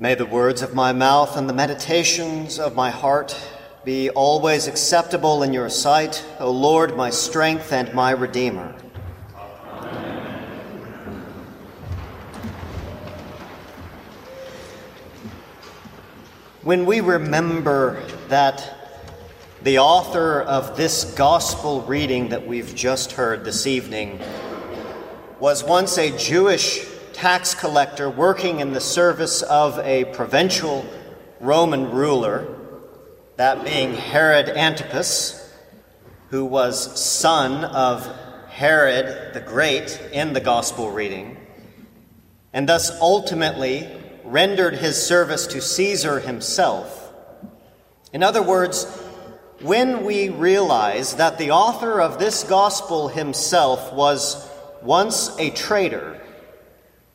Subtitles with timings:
[0.00, 3.36] May the words of my mouth and the meditations of my heart
[3.84, 8.76] be always acceptable in your sight, O Lord, my strength and my Redeemer.
[16.62, 18.76] When we remember that
[19.64, 24.20] the author of this gospel reading that we've just heard this evening
[25.40, 26.86] was once a Jewish
[27.18, 30.86] tax collector working in the service of a provincial
[31.40, 32.46] Roman ruler,
[33.34, 35.52] that being Herod Antipas,
[36.30, 38.06] who was son of
[38.48, 41.36] Herod the Great in the gospel reading,
[42.52, 43.90] and thus ultimately
[44.22, 47.12] rendered his service to Caesar himself.
[48.12, 48.84] In other words,
[49.60, 54.48] when we realize that the author of this gospel himself was
[54.82, 56.20] once a traitor,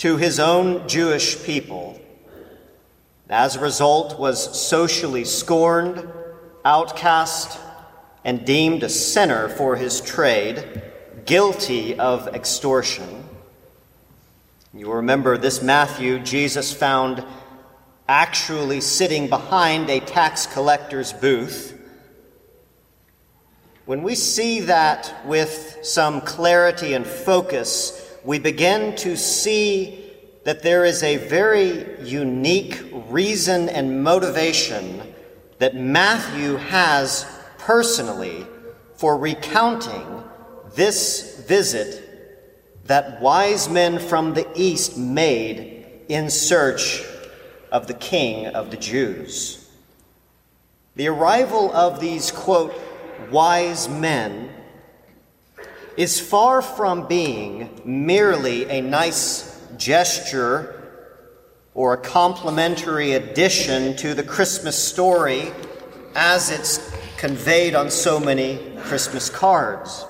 [0.00, 2.00] to his own Jewish people.
[3.28, 6.10] As a result, was socially scorned,
[6.64, 7.60] outcast,
[8.24, 10.82] and deemed a sinner for his trade,
[11.26, 13.24] guilty of extortion.
[14.72, 17.22] You remember this Matthew, Jesus found
[18.08, 21.78] actually sitting behind a tax collector's booth.
[23.84, 30.10] When we see that with some clarity and focus, we begin to see
[30.44, 35.02] that there is a very unique reason and motivation
[35.58, 37.26] that Matthew has
[37.58, 38.46] personally
[38.96, 40.24] for recounting
[40.74, 42.06] this visit
[42.84, 47.02] that wise men from the east made in search
[47.70, 49.70] of the king of the Jews.
[50.96, 52.74] The arrival of these, quote,
[53.30, 54.50] wise men
[55.96, 60.76] is far from being merely a nice gesture
[61.74, 65.50] or a complimentary addition to the Christmas story
[66.14, 70.04] as it's conveyed on so many Christmas cards.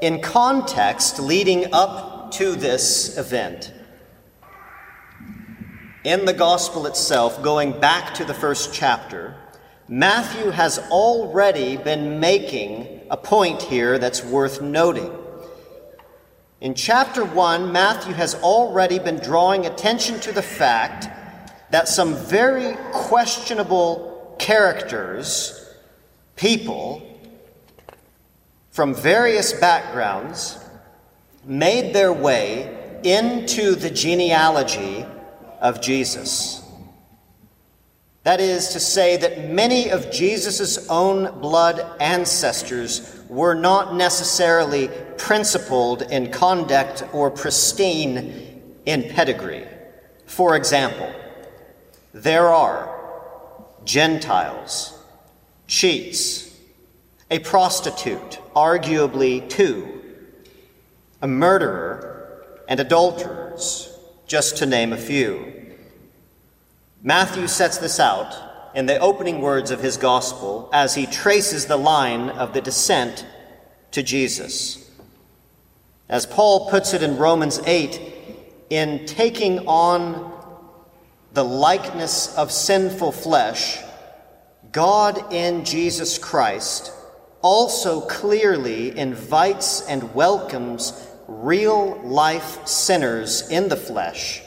[0.00, 3.72] In context leading up to this event,
[6.04, 9.34] in the gospel itself, going back to the first chapter,
[9.88, 15.12] Matthew has already been making a point here that's worth noting.
[16.60, 21.08] In chapter 1, Matthew has already been drawing attention to the fact
[21.70, 25.74] that some very questionable characters,
[26.34, 27.02] people
[28.70, 30.58] from various backgrounds,
[31.44, 35.04] made their way into the genealogy
[35.60, 36.65] of Jesus.
[38.26, 46.02] That is to say, that many of Jesus' own blood ancestors were not necessarily principled
[46.02, 49.68] in conduct or pristine in pedigree.
[50.24, 51.08] For example,
[52.12, 54.98] there are Gentiles,
[55.68, 56.52] cheats,
[57.30, 60.02] a prostitute, arguably two,
[61.22, 65.55] a murderer, and adulterers, just to name a few.
[67.06, 68.34] Matthew sets this out
[68.74, 73.24] in the opening words of his gospel as he traces the line of the descent
[73.92, 74.90] to Jesus.
[76.08, 78.00] As Paul puts it in Romans 8,
[78.70, 80.32] in taking on
[81.32, 83.78] the likeness of sinful flesh,
[84.72, 86.90] God in Jesus Christ
[87.40, 94.42] also clearly invites and welcomes real life sinners in the flesh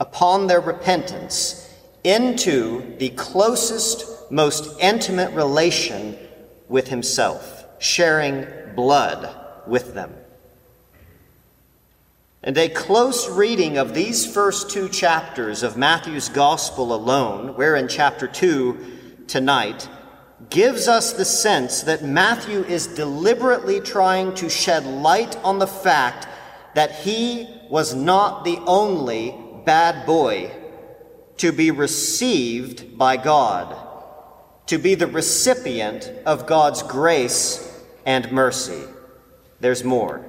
[0.00, 1.68] upon their repentance
[2.04, 6.16] into the closest, most intimate relation
[6.68, 10.14] with himself, sharing blood with them.
[12.42, 17.86] And a close reading of these first two chapters of Matthew's Gospel alone, we're in
[17.86, 19.88] chapter 2 tonight,
[20.48, 26.26] gives us the sense that Matthew is deliberately trying to shed light on the fact
[26.74, 30.50] that he was not the only bad boy
[31.40, 33.74] to be received by God,
[34.66, 38.82] to be the recipient of God's grace and mercy.
[39.58, 40.22] There's more.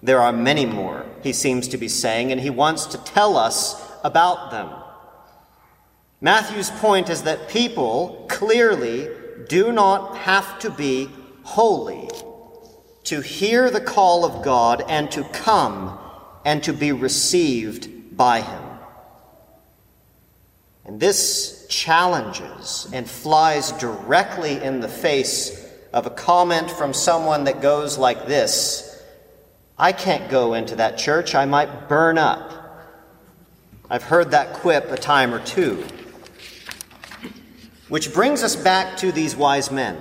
[0.00, 3.84] There are many more, he seems to be saying, and he wants to tell us
[4.04, 4.70] about them.
[6.20, 9.08] Matthew's point is that people clearly
[9.48, 11.08] do not have to be
[11.42, 12.08] holy
[13.02, 15.98] to hear the call of God and to come
[16.44, 18.71] and to be received by him.
[20.84, 27.60] And this challenges and flies directly in the face of a comment from someone that
[27.60, 28.88] goes like this
[29.78, 32.52] I can't go into that church, I might burn up.
[33.90, 35.84] I've heard that quip a time or two.
[37.88, 39.98] Which brings us back to these wise men.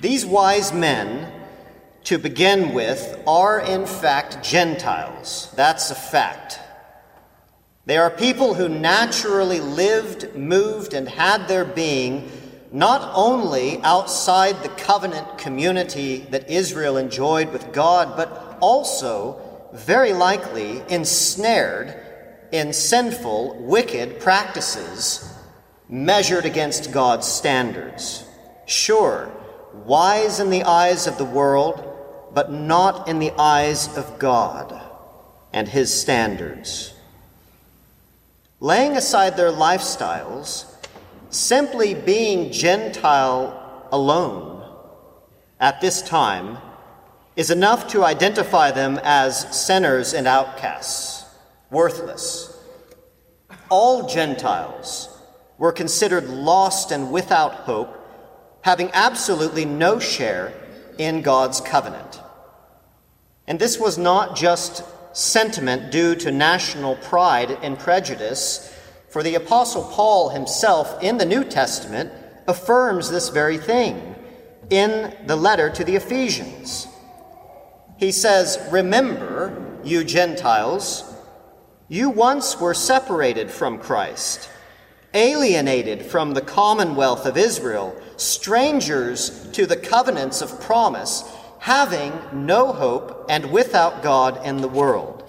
[0.00, 1.30] These wise men,
[2.04, 5.52] to begin with, are in fact Gentiles.
[5.56, 6.60] That's a fact.
[7.86, 12.30] They are people who naturally lived, moved, and had their being
[12.72, 19.40] not only outside the covenant community that Israel enjoyed with God, but also,
[19.72, 21.94] very likely, ensnared
[22.52, 25.26] in sinful, wicked practices
[25.88, 28.24] measured against God's standards.
[28.66, 29.32] Sure,
[29.84, 31.86] wise in the eyes of the world,
[32.32, 34.80] but not in the eyes of God
[35.52, 36.94] and His standards.
[38.62, 40.66] Laying aside their lifestyles,
[41.30, 44.70] simply being Gentile alone
[45.58, 46.58] at this time
[47.36, 51.24] is enough to identify them as sinners and outcasts,
[51.70, 52.54] worthless.
[53.70, 55.08] All Gentiles
[55.56, 57.96] were considered lost and without hope,
[58.60, 60.52] having absolutely no share
[60.98, 62.20] in God's covenant.
[63.46, 68.74] And this was not just sentiment due to national pride and prejudice,
[69.08, 72.12] for the Apostle Paul himself in the New Testament
[72.46, 74.14] affirms this very thing
[74.70, 76.86] in the letter to the Ephesians.
[77.98, 81.04] He says, Remember, you Gentiles,
[81.88, 84.48] you once were separated from Christ,
[85.12, 91.24] alienated from the commonwealth of Israel, strangers to the covenants of promise
[91.60, 95.22] having no hope and without God in the world.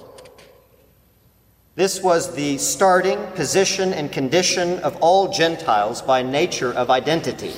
[1.75, 7.53] This was the starting position and condition of all Gentiles by nature of identity.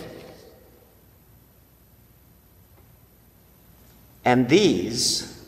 [4.25, 5.45] And these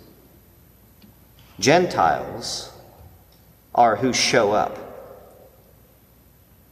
[1.60, 2.72] Gentiles
[3.74, 4.77] are who show up,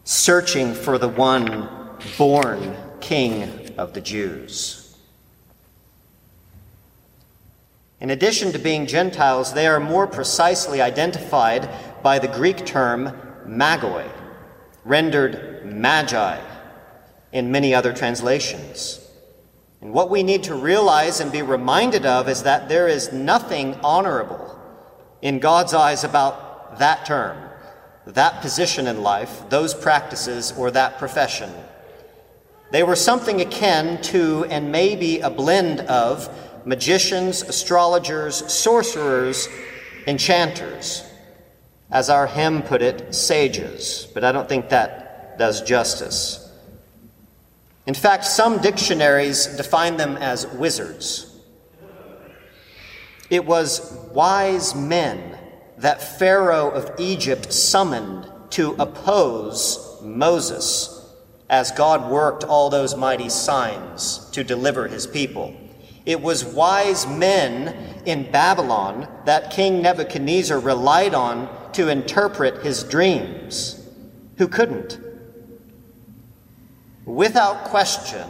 [0.04, 1.70] searching for the one
[2.18, 4.83] born King of the Jews.
[8.04, 11.70] In addition to being Gentiles, they are more precisely identified
[12.04, 13.18] by the Greek term
[13.48, 14.12] magoi,
[14.84, 16.38] rendered magi
[17.32, 19.00] in many other translations.
[19.80, 23.76] And what we need to realize and be reminded of is that there is nothing
[23.76, 24.60] honorable
[25.22, 27.38] in God's eyes about that term,
[28.06, 31.50] that position in life, those practices, or that profession.
[32.70, 36.28] They were something akin to and maybe a blend of
[36.66, 39.48] magicians, astrologers, sorcerers,
[40.08, 41.04] enchanters.
[41.92, 46.52] As our hymn put it, sages, but I don't think that does justice.
[47.86, 51.30] In fact, some dictionaries define them as wizards.
[53.30, 55.38] It was wise men
[55.78, 61.04] that Pharaoh of Egypt summoned to oppose Moses
[61.50, 65.56] as God worked all those mighty signs to deliver his people.
[66.06, 73.88] It was wise men in Babylon that King Nebuchadnezzar relied on to interpret his dreams,
[74.38, 75.00] who couldn't.
[77.06, 78.28] Without question,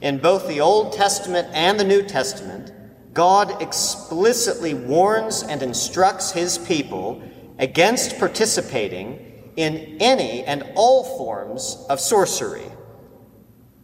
[0.00, 2.72] in both the Old Testament and the New Testament,
[3.14, 7.22] God explicitly warns and instructs his people
[7.58, 12.72] against participating in any and all forms of sorcery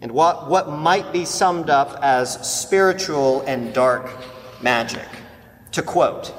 [0.01, 4.11] and what, what might be summed up as spiritual and dark
[4.63, 5.09] magic.
[5.73, 6.33] To quote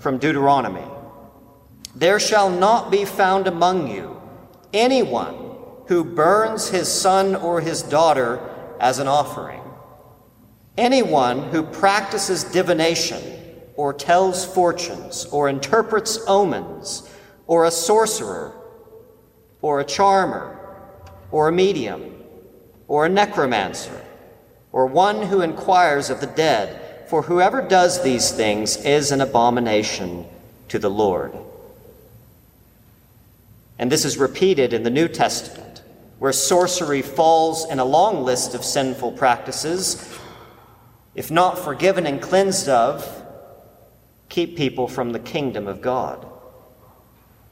[0.00, 0.84] from Deuteronomy
[1.94, 4.20] There shall not be found among you
[4.72, 5.52] anyone
[5.86, 8.40] who burns his son or his daughter
[8.80, 9.62] as an offering,
[10.78, 13.22] anyone who practices divination
[13.76, 17.08] or tells fortunes or interprets omens
[17.46, 18.52] or a sorcerer
[19.60, 20.58] or a charmer
[21.30, 22.11] or a medium
[22.92, 24.04] or a necromancer,
[24.70, 30.26] or one who inquires of the dead, for whoever does these things is an abomination
[30.68, 31.34] to the Lord.
[33.78, 35.82] And this is repeated in the New Testament,
[36.18, 40.18] where sorcery falls in a long list of sinful practices,
[41.14, 43.24] if not forgiven and cleansed of,
[44.28, 46.26] keep people from the kingdom of God,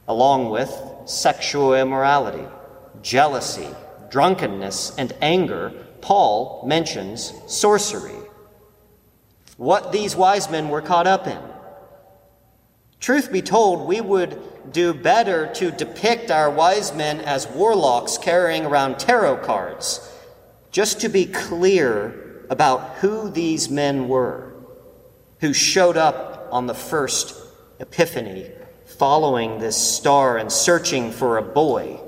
[0.06, 0.70] along with
[1.06, 2.46] sexual immorality,
[3.00, 3.68] jealousy,
[4.10, 8.18] drunkenness, and anger, Paul mentions sorcery.
[9.56, 11.40] What these wise men were caught up in.
[12.98, 14.38] Truth be told, we would
[14.72, 20.12] do better to depict our wise men as warlocks carrying around tarot cards,
[20.70, 24.50] just to be clear about who these men were
[25.40, 27.34] who showed up on the first
[27.78, 28.50] Epiphany
[28.84, 31.98] following this star and searching for a boy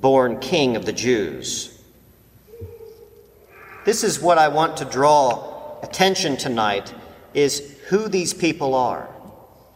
[0.00, 1.78] born king of the Jews.
[3.84, 6.92] This is what I want to draw attention tonight
[7.34, 9.04] is who these people are,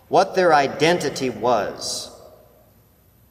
[0.09, 2.11] what their identity was.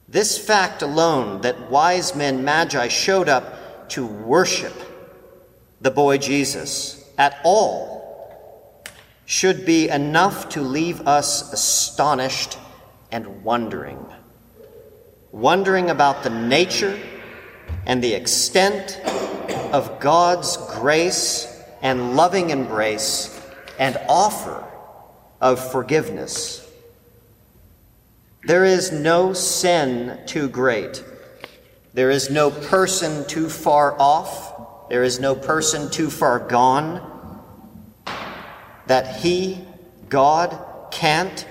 [0.08, 4.74] This fact alone that wise men magi showed up to worship
[5.80, 8.02] the boy Jesus at all
[9.26, 12.58] should be enough to leave us astonished
[13.12, 14.06] and wondering.
[15.32, 17.00] Wondering about the nature
[17.86, 19.00] and the extent
[19.72, 21.48] of God's grace
[21.82, 23.40] and loving embrace
[23.80, 24.64] and offer
[25.40, 26.68] of forgiveness.
[28.44, 31.04] There is no sin too great.
[31.94, 34.90] There is no person too far off.
[34.90, 37.08] There is no person too far gone
[38.88, 39.66] that He,
[40.10, 41.48] God, can't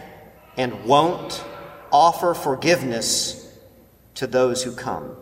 [0.57, 1.43] and won't
[1.91, 3.40] offer forgiveness
[4.21, 5.17] to those who come.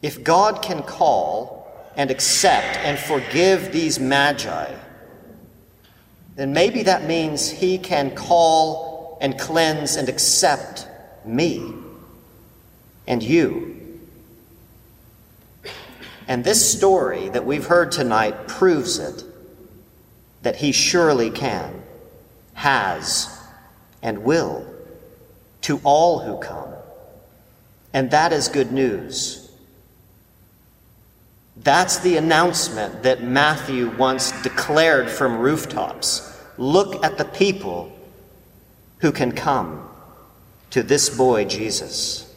[0.00, 4.74] If God can call and accept and forgive these magi,
[6.36, 10.88] then maybe that means He can call and cleanse and accept
[11.26, 11.74] me
[13.06, 14.00] and you.
[16.26, 19.22] And this story that we've heard tonight proves it
[20.40, 21.82] that He surely can,
[22.54, 23.38] has,
[24.02, 24.64] and will
[25.60, 26.69] to all who come.
[27.92, 29.50] And that is good news.
[31.56, 36.38] That's the announcement that Matthew once declared from rooftops.
[36.56, 37.92] Look at the people
[38.98, 39.88] who can come
[40.70, 42.32] to this boy, Jesus.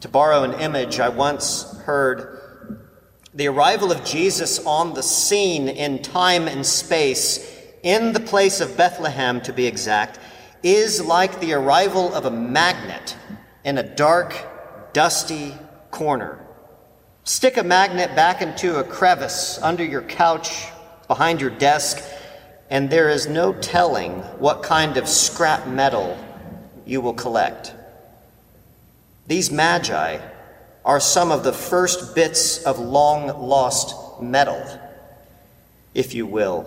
[0.00, 2.40] To borrow an image, I once heard
[3.34, 8.76] the arrival of Jesus on the scene in time and space, in the place of
[8.76, 10.18] Bethlehem to be exact,
[10.66, 13.16] is like the arrival of a magnet
[13.64, 14.34] in a dark,
[14.92, 15.54] dusty
[15.92, 16.44] corner.
[17.22, 20.66] Stick a magnet back into a crevice under your couch,
[21.06, 22.02] behind your desk,
[22.68, 26.18] and there is no telling what kind of scrap metal
[26.84, 27.72] you will collect.
[29.28, 30.18] These magi
[30.84, 34.64] are some of the first bits of long lost metal,
[35.94, 36.66] if you will,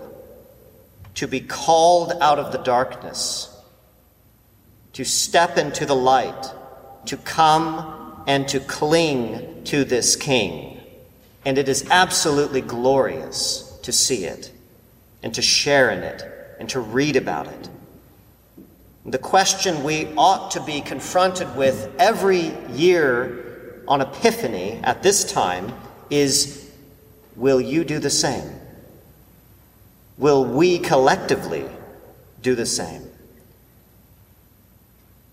[1.16, 3.59] to be called out of the darkness,
[5.00, 6.52] to step into the light,
[7.06, 10.78] to come and to cling to this king.
[11.42, 14.52] And it is absolutely glorious to see it
[15.22, 16.22] and to share in it
[16.58, 17.70] and to read about it.
[19.06, 25.72] The question we ought to be confronted with every year on Epiphany at this time
[26.10, 26.70] is
[27.36, 28.52] Will you do the same?
[30.18, 31.64] Will we collectively
[32.42, 33.09] do the same?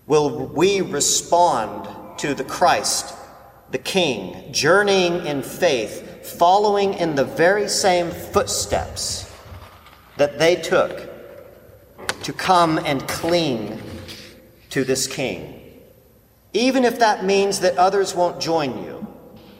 [0.08, 3.14] Will we respond to the Christ,
[3.70, 9.32] the King, journeying in faith, following in the very same footsteps
[10.16, 11.08] that they took
[12.22, 13.80] to come and cling
[14.70, 15.54] to this King.
[16.52, 19.06] Even if that means that others won't join you,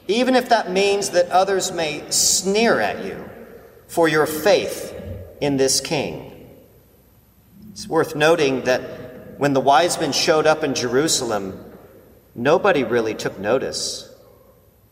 [0.06, 3.28] even if that means that others may sneer at you
[3.86, 4.94] for your faith
[5.40, 6.48] in this King.
[7.70, 9.07] It's worth noting that
[9.38, 11.64] when the wise men showed up in Jerusalem,
[12.34, 14.12] nobody really took notice.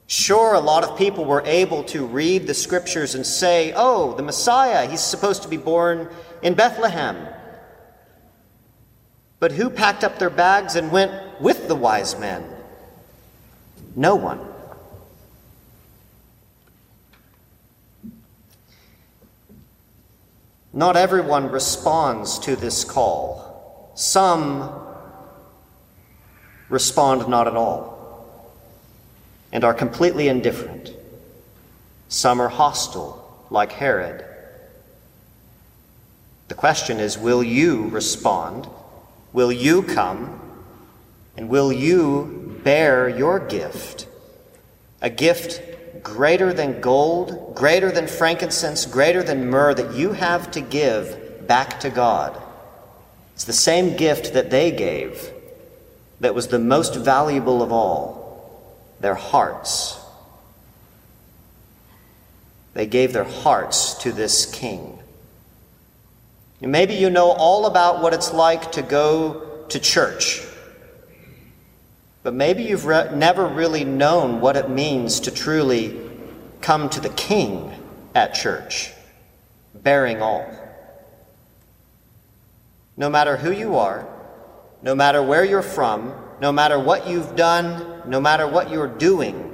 [0.07, 4.23] Sure, a lot of people were able to read the scriptures and say, oh, the
[4.23, 6.09] Messiah, he's supposed to be born
[6.43, 7.27] in Bethlehem.
[9.41, 12.45] But who packed up their bags and went with the wise men?
[13.97, 14.41] No one.
[20.73, 23.46] Not everyone responds to this call.
[23.97, 24.71] Some
[26.69, 27.97] respond not at all
[29.53, 30.93] and are completely indifferent.
[32.09, 34.23] Some are hostile, like Herod.
[36.49, 38.69] The question is will you respond?
[39.33, 40.41] Will you come?
[41.39, 44.09] And will you bear your gift?
[45.01, 50.61] A gift greater than gold, greater than frankincense, greater than myrrh that you have to
[50.61, 52.43] give back to God.
[53.37, 55.31] It's the same gift that they gave
[56.21, 58.65] that was the most valuable of all
[58.99, 60.01] their hearts.
[62.73, 64.99] They gave their hearts to this king.
[66.63, 70.41] Maybe you know all about what it's like to go to church,
[72.23, 76.01] but maybe you've re- never really known what it means to truly
[76.63, 77.71] come to the king
[78.15, 78.95] at church,
[79.75, 80.66] bearing all.
[82.97, 84.09] No matter who you are,
[84.83, 89.53] no matter where you're from, no matter what you've done, no matter what you're doing,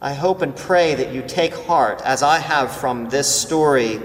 [0.00, 4.00] I hope and pray that you take heart, as I have from this story,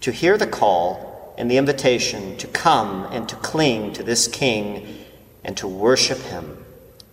[0.00, 5.04] to hear the call and the invitation to come and to cling to this King
[5.44, 6.64] and to worship him.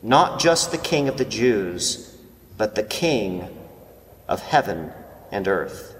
[0.01, 2.17] Not just the King of the Jews,
[2.57, 3.49] but the King
[4.29, 4.93] of heaven
[5.29, 5.95] and earth.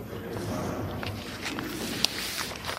[0.00, 0.79] Amen.